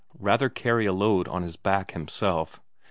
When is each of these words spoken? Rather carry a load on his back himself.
Rather 0.17 0.49
carry 0.49 0.87
a 0.87 0.93
load 0.93 1.27
on 1.27 1.43
his 1.43 1.57
back 1.57 1.91
himself. 1.91 2.59